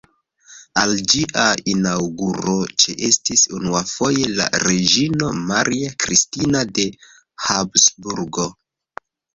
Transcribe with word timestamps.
Al 0.83 0.93
ĝia 1.11 1.43
inaŭguro 1.73 2.55
ĉeestis 2.85 3.45
unuafoje 3.59 4.27
la 4.41 4.49
reĝino 4.67 5.31
Maria 5.53 5.95
Kristina 6.07 6.67
de 6.81 6.91
Habsburgo. 7.47 8.53